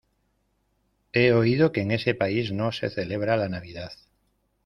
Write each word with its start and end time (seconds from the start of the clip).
He 1.13 1.29
oído 1.31 1.71
que 1.71 1.81
en 1.81 1.91
ese 1.91 2.15
país 2.15 2.51
no 2.51 2.71
se 2.71 2.89
celebra 2.89 3.37
la 3.37 3.49
Navidad. 3.49 3.91